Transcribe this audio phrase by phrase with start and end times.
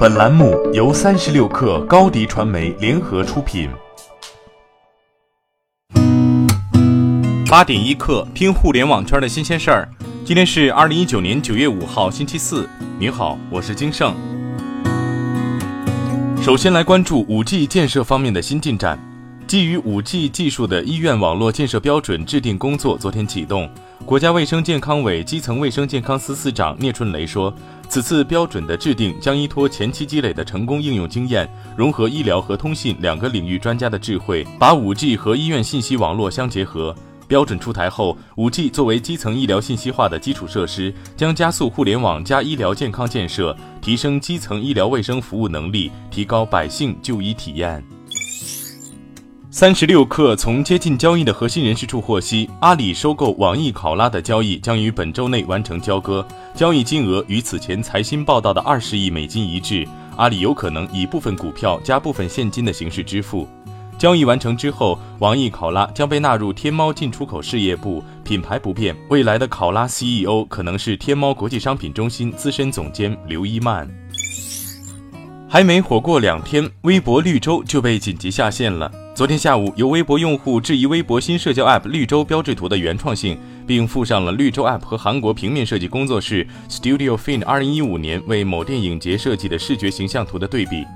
[0.00, 3.68] 本栏目由三十六氪高低传媒联合出品。
[7.50, 9.86] 八点一刻，听互联网圈的新鲜事儿。
[10.24, 12.66] 今天是二零一九年九月五号，星期四。
[12.98, 14.14] 您好，我是金盛。
[16.42, 18.98] 首先来关注五 G 建设方面的新进展。
[19.46, 23.68] 基于五 G 技术的医院网络建设标准制定工作昨天启动。
[24.04, 27.52] 国家卫生健康委基层卫生健康司司长聂春雷说。
[27.88, 36.94] 此次标准的制定将依托前期积累的成功应用经验，融合医疗和通信两个领域专家的智慧，把 5G 和医院信息网络相结合。
[37.26, 47.84] 标准出台后，5G 作为基层医疗信息化的基础设施，将加速互联网加医疗健康建设，提升基层医疗卫生服务能力，提高百姓就医体验。
[49.52, 59.84] 三十六氪从接近交易的核心人士处获悉，阿里收购网易考拉的交易将于本周内完成交割，交易金额与此前财新报道的二十亿美金一致。
[60.16, 63.48] 阿里有可能以部分股票加部分现金的形式支付。
[63.98, 68.96] 交易完成之后，网易考拉将被纳入天猫进出口事业部，品牌不变。
[69.08, 73.88] 未来的考拉 CEO 可能是天猫国际商品中心资深总监刘一曼。
[75.48, 78.88] 还没火过两天，微博绿洲就被紧急下线了。
[79.20, 90.86] 昨天下午，有微博用户质疑微博新社交 App 绿洲标志图的原创性，并附上了绿洲 App 和韩国平面设计工作室 Studio Fin 2015年为某电影节设计的视觉形象图的对比。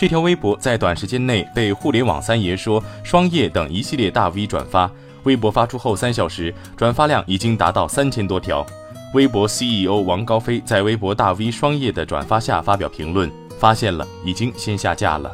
[0.00, 4.90] 这条微博在短时间内被互联网三爷说、双叶等一系列大 V 转发。
[5.24, 8.66] 微博发出后三小时，转发量已经达到三千多条。
[9.12, 15.30] 微博 CEO 王高飞在微博大 V 双叶的转发下发表评论：“发现了，已经先下架了。”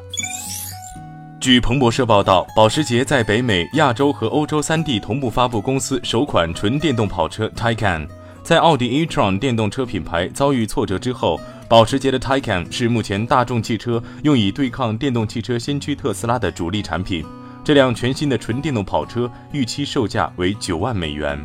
[1.41, 8.07] 据彭博社报道，保时捷在北美、亚洲和欧洲三地同步发布公司首款纯电动跑车 Taycan。
[8.43, 17.25] 在奥迪 e-tron 电动车品牌遭遇挫折之后，保时捷的 Taycan 是目前大众汽车用以对抗电动汽车先驱特斯拉的主力产品。
[17.65, 21.43] 这辆全新的纯电动跑车预期售价为九万美元。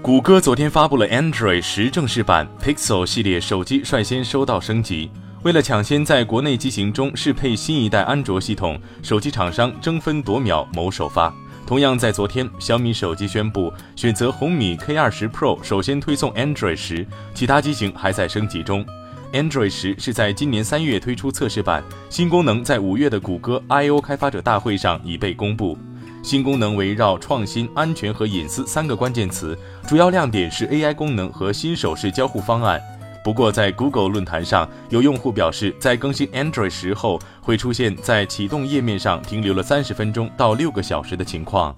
[0.00, 5.10] 谷歌昨天发布了 Android 十正式版，Pixel 系列手机率先收到升级。
[5.46, 11.32] 为了抢先在国内机型中适配新一代安卓系统，手机厂商争分夺秒谋首发。
[11.64, 18.84] 同样在昨天，小米手机宣布选择红米 K 二十 Pro 首先推送 Android 十，其他机型还在升级中。
[19.32, 21.80] Android 十是在今年三月推出测试版，
[22.10, 25.78] 新功能在五月的谷歌 I/O 开发者大会上已被公布。
[26.24, 32.80] 新功能围绕创新、安全和隐私三个关键词，主要亮点是 AI 功能和新手势交互方案。
[33.26, 41.74] 不过，在 Google 论坛上，有用户表示，在更新 Android 时后，会出现在启动页面上停留了三十分钟到六个小时的情况。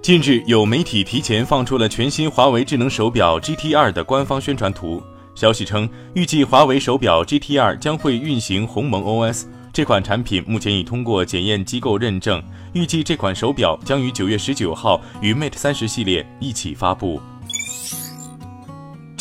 [0.00, 5.02] 近日，有媒体提前放出了全新华为智能手表 GT 二的官方宣传图。
[5.34, 9.46] 消息称，预计华为手表 GT 二将会运行鸿蒙 OS。
[9.72, 12.40] 这款产品目前已通过检验机构认证，
[12.72, 17.20] 预计这款手表将于九月十九号与 Mate 三十系列一起发布。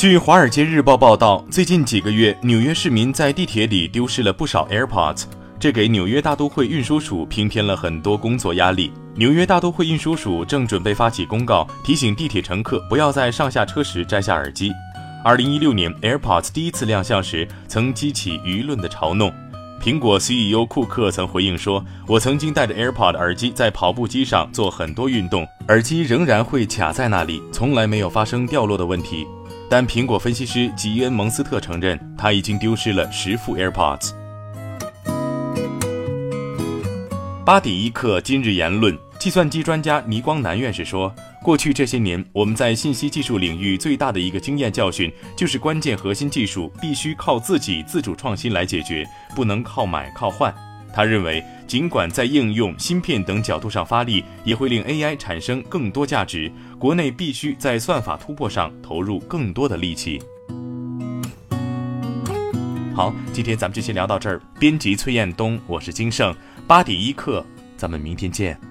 [0.01, 5.25] 据《华尔街日报》报道，最近几个月，纽约市民在地铁里丢失了不少 AirPods，
[5.59, 8.91] 这给纽约大都会运输署平添了很多工作压力。
[9.13, 14.72] 纽约大都会运输署正准备发起公告，提醒地铁乘客不要在上下车时摘下耳机。
[15.23, 19.31] 二零一六年，AirPods 第一次亮相时，曾激起舆论的嘲弄。
[19.79, 29.28] 苹果 CEO 库克曾回应说：“我曾经戴着 AirPods 耳机在跑步机上做很多运动，耳机仍然会卡在那里，从来没有发生掉落的问题。”
[29.71, 34.11] 但苹果分析师吉恩·蒙斯特承认，他已经丢失了十副 AirPods。
[37.45, 50.53] 八点一刻，今日言论：计算机专家倪光南院士说，过去这些年，我们在信息技术领域最大的一个经验教训，就是关键核心技术必须靠自己自主创新来解决，不能靠买靠换。
[50.94, 56.52] 他认为，尽管在应用、芯片等角度上发力，也会令 AI 产生更多价值。
[56.78, 60.22] 国内必须在算法突破上投入更多的力气。
[62.94, 64.41] 好，今天咱们就先聊到这儿。
[64.59, 66.35] 编辑崔彦东，我是金盛，
[66.67, 67.46] 八点一刻，
[67.78, 68.71] 咱们明天见。